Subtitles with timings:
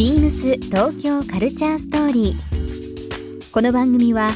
[0.00, 3.52] ビームス東京カルチャーストーリー。
[3.52, 4.30] この番組は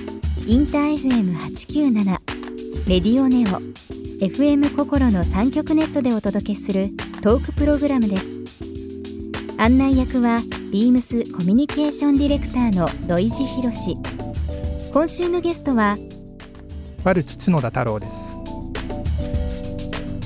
[0.47, 2.05] インター FM897
[2.87, 3.63] レディオネオ
[4.23, 6.91] FM 心の三極ネットでお届けする
[7.23, 8.35] トークプログラムです。
[9.57, 13.97] 案内役はビームスコミュニケーションディレクターの土井博志。
[14.93, 15.97] 今週のゲストは
[17.05, 18.39] ワルツ角田太郎です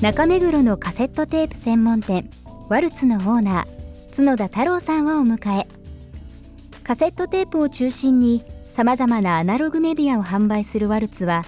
[0.02, 2.28] 中目黒のカセットテープ専門店
[2.68, 3.77] ワルツのオーナー
[4.18, 5.68] 角田太郎さんをお迎え。
[6.82, 11.44] カセットテープを中心にさまざまなアナログメディアを販売するワルツは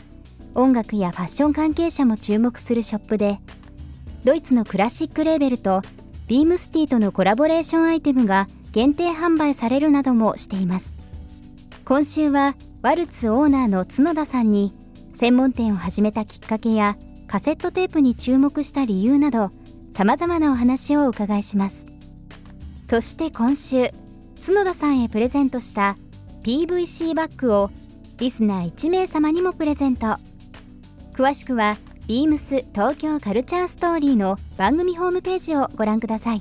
[0.54, 3.40] 音楽やファッション関係者も注目するショップで
[4.22, 5.82] ドイツのクラシックレーベルと
[6.28, 10.94] ビームスティとのコラボレーションアイテムが限定販売されるなどもしています。
[11.84, 14.72] 今週はワルツオーナーの角田さんに
[15.14, 19.50] 専門店を始めたきっかけやカセットテープに注目した理由など
[19.90, 21.88] さまざまなお話をお伺いします。
[22.90, 23.90] そして今週
[24.44, 25.94] 角田さんへプレゼントした
[26.42, 27.70] PVC バッグを
[28.18, 30.16] リスナー1名様にもプレゼント
[31.12, 31.76] 詳しくは
[32.08, 36.40] beams 東京カルチャーストーリーの番組ホームページをご覧ください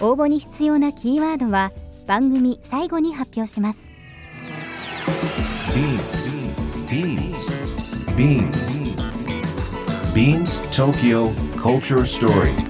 [0.00, 1.70] 応募に必要なキーワードは
[2.08, 3.88] 番組最後に発表します
[5.72, 6.38] Beams.
[6.88, 7.46] Beams.
[8.16, 8.80] Beams.
[10.12, 12.69] Beams Tokyo Culture Story.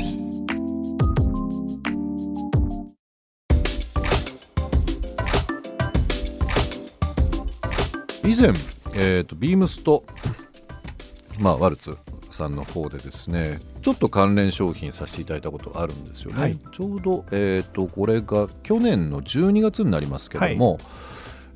[8.31, 8.53] 以前、
[8.95, 10.05] えー、とビームスと、
[11.41, 11.97] まあ、ワルツ
[12.29, 16.57] さんの方でですねちょっと関連商品させていただいたことがあるんですよね、はい。
[16.71, 20.79] ちょうど、えー、とこれが去年の12月になりますけども、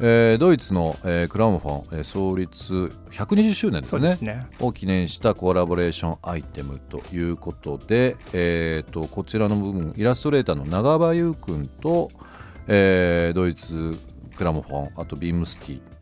[0.02, 4.18] えードイツの、えークラムフォン、えー創立120周年ですね。
[4.20, 4.48] ね。
[4.60, 12.12] を記念したコラボレーションアイテムということで、えー、とこちらの部分イラストレーターの長場優君と、
[12.68, 13.98] えードイツ
[14.36, 15.95] クラムフォンあとビームスティ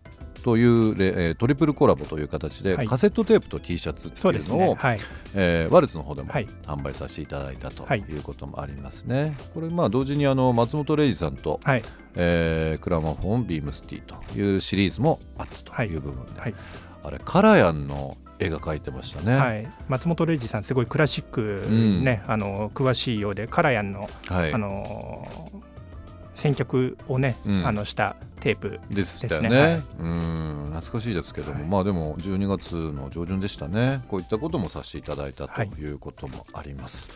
[0.43, 2.87] というレ、えートリプルコラボという形で、はい。
[2.87, 4.75] カセットテープと T シャツっていうのを、ね。
[4.77, 4.99] はい。
[5.33, 6.47] えーワルツの方でもはい。
[6.63, 9.35] 販売させていただいたとはいいうこともありますね。
[9.53, 11.83] これまあ同時にあの松本零士さんと、はい。
[12.15, 16.53] えークラマフォンビームスティというシリーズもあったという部分で、はい。
[17.03, 19.35] あれカラヤンの絵が描いてましたね。
[19.35, 24.53] はい、松本零士さんすごいクラシックね、あの詳しいようでカラヤンの、はい。
[24.53, 25.51] あの
[26.35, 27.65] 選曲をね、うん。
[27.65, 29.49] あのしたテープでしたよね。
[29.49, 29.83] ですねはい。
[29.99, 31.69] うん懐かしいですけども、はい。
[31.69, 34.03] まあでも12月の上旬でしたね。
[34.09, 35.69] こういったこともさせていただいたとはい。
[35.69, 37.09] いうこともあります、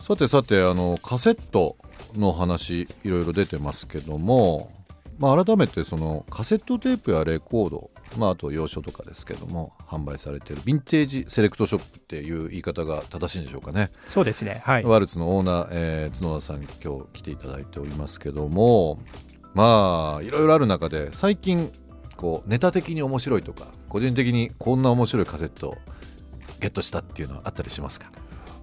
[0.00, 1.76] さてさてあのカセット
[2.16, 4.72] の話いろいろ出てますけども、
[5.18, 13.92] まあ、改めてそのカセットテープやレコード、まあ、あと洋書とかですけども販売されているヴィンテージセレクトショップっていう言い方が正しいんでしょうかね。
[14.08, 14.60] そうですね。
[14.64, 14.84] はい。
[14.84, 18.98] ワルツのオーナー、えー角田さん今日来ていただいておりますけども
[19.54, 21.70] まあいろいろある中で最近
[22.16, 25.76] こうネタ的に面白いとか個人的にこんな面白いカセットを
[26.60, 28.10] ゲットしたっていうのはあったりしますか、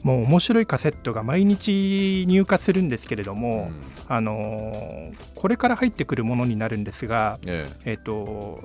[0.03, 3.81] もう面白いカセットが毎日入荷するんですけれども、うん。
[4.07, 7.93] あのーこれから入ってくるものになるんですが、ええ。
[7.93, 8.61] っ、と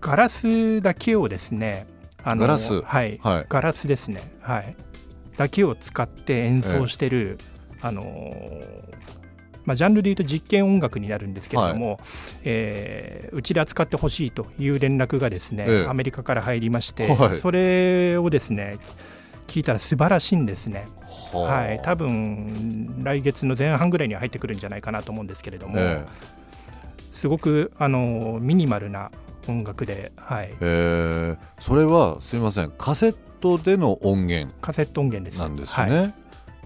[0.00, 1.86] ガラスだけをですね
[2.24, 2.80] あのガラス？
[2.82, 3.46] はい、はい。
[3.48, 4.22] ガラスですね。
[4.40, 4.76] はい。
[5.36, 7.38] だけを使って演奏してる、
[7.80, 8.80] あのー
[9.70, 12.00] まあ、ジャンルでいうと実験音楽になるんですけれども、
[12.42, 15.86] えーうちで扱ってほしいという連絡がですね、ええ。
[15.86, 17.38] アメリカから入りまして、はい。
[17.38, 18.78] それをですね
[19.46, 20.88] 聞いたら素晴らしいんですね。
[21.32, 21.66] えはあ。
[21.66, 26.04] はい、多分来月の前半ぐらいには入ってくるんじゃないかなと思うんですけれども、え
[27.12, 29.12] すごくあのミニマルな
[29.46, 30.48] 音楽で、はい。
[30.50, 31.36] え、え。
[31.40, 35.40] えそれはすみませんカセットでの音源カセット音源です。
[35.40, 35.90] なんですはい。
[35.90, 36.14] ね、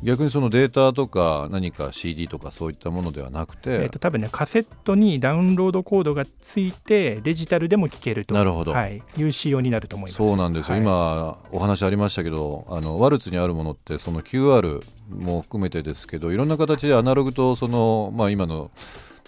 [0.04, 8.72] 逆にそのデータとか何か CD とかそういったものではなくて、えー、と多分ねカセットにダウンロードコードがついてデジタルでも聴けるとなるほど。
[8.72, 10.16] はい、いう仕様になると思います。
[10.16, 10.82] そうなんですよ、はい。
[10.82, 18.70] 今お話ありましたけどあのワルツにあるものってその QR も含めてですけどいろんな形でアナログとその、まあ、今の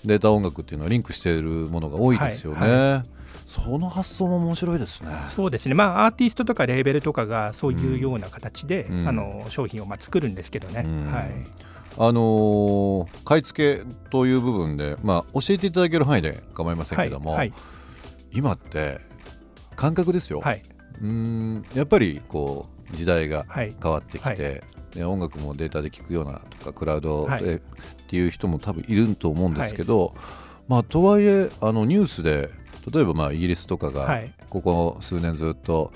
[0.04, 3.15] データ音楽っていうのはリンクしているものが多いですよね、はい
[3.46, 5.10] その発想も面白いですね。
[5.28, 5.74] そうですね。
[5.76, 9.08] まあアーティストとかレーベルとかがそういうような形で、うん。
[9.08, 11.06] あの商品をまあ作るんですけどね、うん。
[11.06, 11.30] はい、
[11.96, 17.52] あのー買い付けという部分で、まあ、教えていただける範囲で構いませんけども、はい
[18.32, 19.00] 今って
[19.76, 20.62] 感覚ですよ、はい、
[21.00, 23.76] うーんやっぱりこう時代がはい。
[23.80, 24.36] 変わってきて、はい。
[24.92, 27.54] で音楽もデータで聴くようなとかクラウドで、はい。
[27.54, 27.60] っ
[28.08, 30.14] ていう人も多分いると思うんですけど、
[30.66, 32.50] まあ、とはいえあのニュースで
[32.92, 34.32] 例えばまあイギリスとかがはい。
[34.48, 35.92] ここ数年ずっと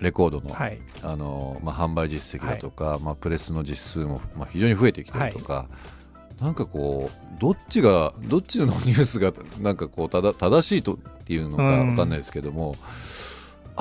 [0.00, 0.78] レコードの,、はい。
[1.02, 5.66] あのまあ、販売実績だとか、まあ、プレスの実数も、まあ、非常に増えてきてるとか、
[6.40, 11.86] なんかこうどっちがどっちのニュースがなんかこうただ正しいとっていうのかうん。
[11.88, 12.76] 分かんないですけども、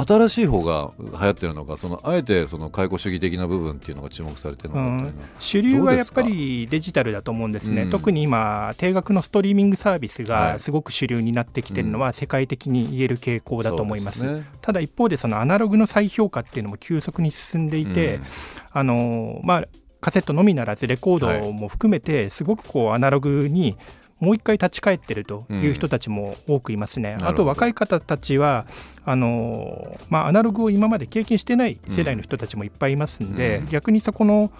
[0.07, 10.27] 新しい方が流行ってるのかそのあえてその解雇主義的な部分っていうのが注目されてるのかうのは、主流はやっぱりデジタルだと思うんですね、うん特に今、定額のストリーミングサービスはい。
[10.54, 14.19] がすごく主流になってきてるのは、世界的に言える傾向だと思います。
[14.19, 14.50] そうですね。
[14.62, 18.24] ただ一方で、そのアナログの再評価っていうのも急速に進んでいて、うん。
[18.71, 19.68] あのまあ、
[20.00, 23.77] カセットのみならず、レコードも含めて、すごくこうアナログに
[24.19, 27.18] もう一回立ち返ってるという人たちも多くいますね。
[27.19, 28.66] うんあと若い方たちは
[29.06, 33.69] あの、まあ、アナログを今まで経験してない世代の人たちもいっぱいいますんで、うん。
[33.69, 34.52] 逆にそこの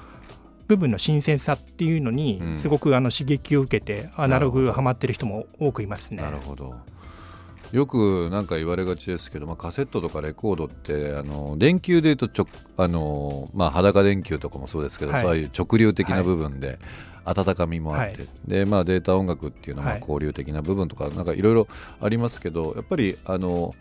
[0.68, 2.56] 部分の新鮮さっていうのにうん。
[2.56, 6.22] すごくあの刺激を受けてアナログハマってる人も多くいますね。
[6.22, 6.76] なるほど。
[7.72, 15.24] よくなんか言われがちですけど、まあ、カセットとかレコードってあの電球でいうとちょあの、まあ、裸電球とかもそうですけど、はい。
[15.24, 16.80] そういう直流的な部分で、
[17.30, 21.68] 温かみもあって、はいでまあ、データ音楽っていうのははい交流的な部分とかなんかいろいろ
[22.02, 23.76] ありますけどやっぱりあの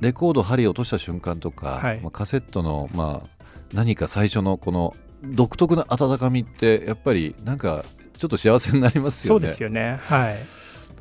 [0.00, 7.84] レコード針を落とした瞬間とか、はいまあ、カセットの、まあ、何か最初のこの独特な温かみってやっぱりなんか
[8.16, 9.40] ちょっと幸せになりますよね。
[9.40, 9.98] そうですよね。
[10.02, 10.36] はい。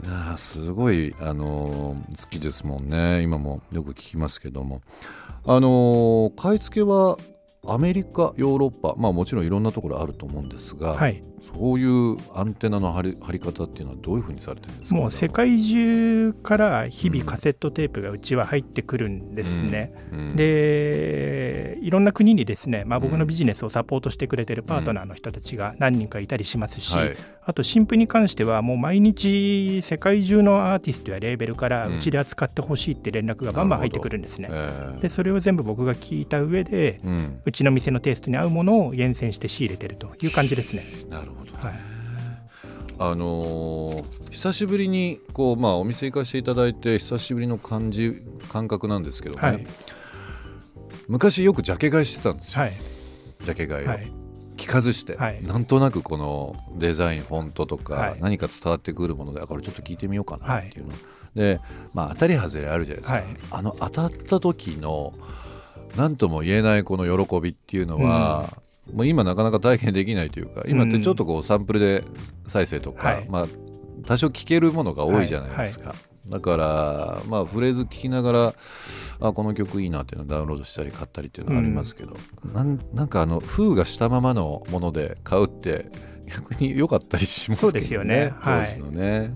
[0.05, 4.81] あーすごい、あのー好きですもんね今もよく聞きますけども
[5.43, 7.17] あのー買い付けは
[7.67, 11.23] アメリカヨーロッパまあもちろんいろんなところあると思うんですが、はい。
[11.41, 14.95] そういうアンテナの張り張り方っていうのはどういうふうにされてるんですか？
[14.95, 19.93] もう世界中から日々カセットテープがうちは入ってくるんですね。
[20.11, 27.15] うんでいろんな国にですね、まあ、僕のビジネスをサポートしてくれてるパートナーの人たちが何人かいたりしますし、はい。
[27.45, 31.97] あと新譜に関してはもう毎日世界中のアーティストやレーベルからうん。
[31.97, 34.49] うちで扱ってほしいって連絡がバンバン入ってくるんですね。
[34.51, 40.83] えでそれを全部僕が聞いた上でーうん、うちの店のテイストに合うものを厳選して仕入れてるという感じですね。
[41.09, 41.73] なるほど、はい。
[42.99, 49.67] あのー久しぶりにこう、まあ、お店行かせていただいて久しぶりの感じ感覚なんですけどね、はい。
[51.07, 52.73] 昔よくジャケ買いしてたんですよ、はい。
[53.39, 53.89] ジャケ買いを。
[53.89, 54.11] はい。
[54.57, 55.41] 聞かずして、はい。
[55.43, 58.19] なんとなくこのデザインフォントとか、はい。
[58.19, 60.93] 何か伝わってくるものであこれちょっと聞いてみようかなっていうの、
[61.35, 61.61] で、
[61.93, 63.25] まあ、当たり外れあるじゃないですか、はい。
[63.51, 65.13] あの当たった時の
[65.95, 68.51] 何とも言えないこの喜びっていうのは、
[68.93, 72.03] もう今なかなか体験できないというか今ってちょっとこうサンプルで
[72.45, 73.27] 再生とか、はい。
[73.29, 73.47] まあ、
[74.05, 75.93] 多少聞けるものが多いじゃないですか。
[76.29, 78.53] だから、まあ、フレーズ聞きながら
[79.21, 82.17] あこの曲いいなっていうのをダウンロードしたり買ったりっていうのはありますけど、
[82.53, 85.89] なんなんかあの封がしたままのもので買うって
[86.27, 87.71] 逆に良かったりしますけどね。
[87.71, 88.33] そうですよね。
[88.39, 88.65] はい。
[88.65, 89.31] 当時のね。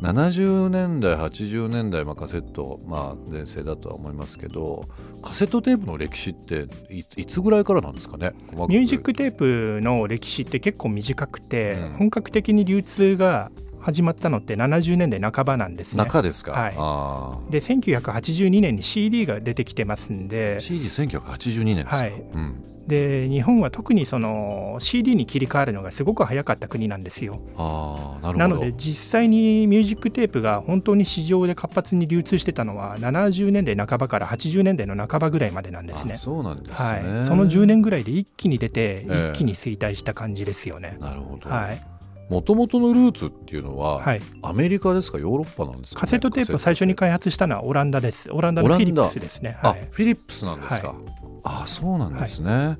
[0.00, 4.88] 70年代80年代、まあ、カセット、まあ、全盛だとは思いますけど
[5.22, 8.32] カセットテープの歴史っていいつぐらいからなんですかね？
[8.52, 11.92] ミュージックテープの歴史って結構短くて、うん。
[11.94, 13.50] 本格的に流通が
[13.80, 16.02] 始まったのって70年代半ばなんですね。
[16.02, 16.74] 中ですか、はい。
[16.76, 20.56] あで1982年に CD が出てきてますんで。
[20.58, 22.12] あ CD1982 年ですか、はい。
[22.12, 27.40] うん、で日本は特にその CD に切り替わるのがすごく早かった国なんですよ。
[27.56, 28.38] ああなるほど。
[28.38, 36.14] なので実際にミュージックテープが本当に市場で活発に流通してたのは70年代半ばから80年代の半ばぐらいまでなんですね。
[36.14, 36.16] あ。
[36.16, 39.30] そうなんですね、はい、その10年ぐらいで一気に出てええ。
[39.30, 40.98] 一気に衰退した感じですよね。
[41.00, 41.48] なるほど。
[41.48, 41.80] はい。
[42.28, 48.30] もともとのルーツっていうのは、はい、アメリカですかヨーロッパなんですか、ね、カセットテープを最初に開発したのはオランダです。
[48.32, 49.58] オランダのフィリップスですね。
[49.62, 52.78] あはい、フィリップスなんですか、はいあそうなんですね、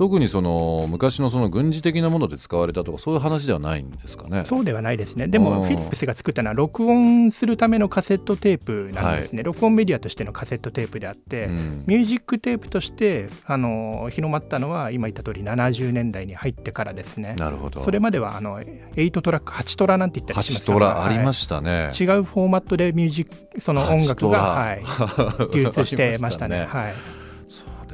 [0.00, 4.46] 特にその昔のその軍事的なもので使われたとかそういう話ではないんですかね。
[4.46, 5.28] そうではないですね。
[5.28, 5.44] でうん。
[5.44, 9.42] もフィリップスが作ったのは録音するためのカセットテープなんですね。
[9.42, 11.84] 録音メディアとしてのカセットテープであって、うん。
[11.86, 17.34] ミュージックテープとしてあの広まったのは今言った通り70年代に入ってからですね。
[17.36, 17.80] なるほど。
[17.80, 26.60] それまではあの8トラック8トラなんて言ったりします8トラありまたしたね、違うフォーマットでミュージックその音楽が、8はい、流通してましたね。
[26.64, 26.94] ありまはい、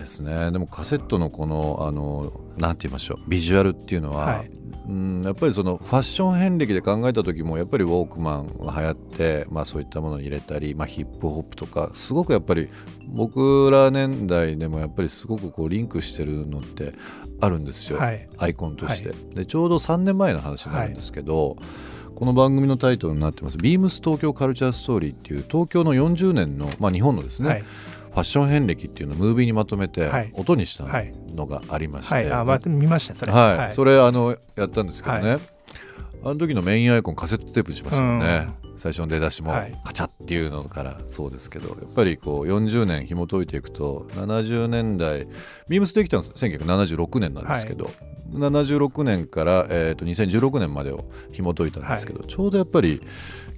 [0.07, 0.53] ですね。
[0.53, 4.51] でもカセットのこのあのなんて言いましょうビジュアルっていうのは、はい。
[4.89, 12.69] うんやっぱりそのファッション遍歴で考えた時もやっぱりウォークマンが流行って、まあ、そういったものに入れたり、まあ、ヒップホップとかすごくやっぱり
[13.09, 16.95] 僕ら年代でもやっぱりすごくこうリンクしてるのって
[17.41, 18.29] あるんですよ、はい。
[18.39, 21.57] アイコンとして、はでちょうど3年前の話になるんですけど、
[22.15, 30.33] この番組のタイトルになってます「ビームス東京カルチャーストーリー」っていう東京の40年の、まあ、日本のですね、ァッション遍歴っていうのをムービーにまとめてはい。
[30.35, 32.33] 音にしたはいのがありまして、はい。
[32.33, 33.33] あわ見ましたそれ。
[33.33, 35.41] はい、それあのやったんですけどね、は
[36.25, 39.81] あの時のメインアイコンカセットテープにしましたよね、最初の出だしもはい。
[39.85, 45.27] カチャっていうのからそうですけどやっぱりこう40年紐解いていくと70年代
[45.69, 47.91] ビームスできたのは1976年なんですけど、
[48.33, 53.01] 76年から、えー、と2016年までを紐解いたんですけど、ちょうどやっぱり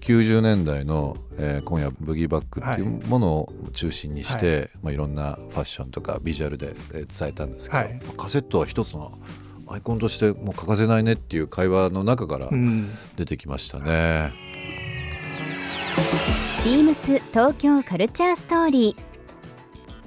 [0.01, 4.79] 90年代の、えー今夜ブギーバックっていうものを中心にして、い。
[4.85, 8.01] まあ、いろんなファッションとかビジュアルでえー伝えたんですけど、はい。
[8.17, 9.13] カセットは一つの
[9.67, 12.89] アイコンとしてもう欠かせないねっていう会話の中からうん。
[13.17, 14.48] 出てきましたね。
[16.65, 19.03] ビームス東京カルチャーストーリー。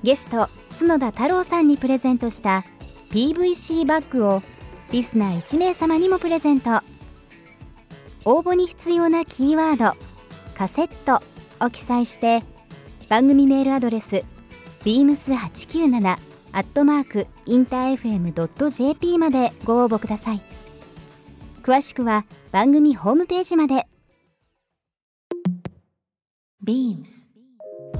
[0.03, 2.65] ゲスト角田太郎さんにプレゼントした
[3.09, 4.43] PVC バッグを
[4.91, 6.81] リスナー1名様にもプレゼント。
[8.25, 9.97] 応募に必要なキーワード
[10.53, 11.23] 「カセット」
[11.59, 12.43] を記載して
[13.09, 14.23] 番組メールアドレス
[14.83, 16.17] beams897
[16.51, 20.41] アットマークインター FM.jp までご応募ください。
[21.63, 23.87] 詳しくは番組ホームページまで。
[26.63, 27.31] Beams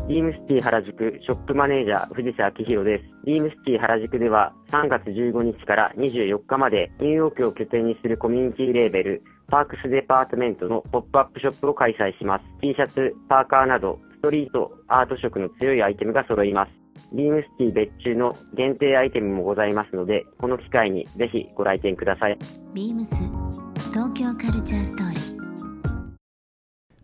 [0.08, 3.04] ビームシティ原宿ショップマネージャー藤瀬明宏です。
[3.26, 12.46] ビームス T 原宿では3月15日から24日までニューヨークを拠点にするコミュニティレーベルパークスデパートメントのポップアップショップを開催します。
[12.62, 16.72] T シャツ、パーカーなどストリート、アート色の強いアイテムが揃います。
[17.14, 22.38] ビームス T 別注の限定アイテムもございますので、この機会にぜひご来店ください。
[22.74, 23.10] beams
[23.92, 25.01] 東京カルチャー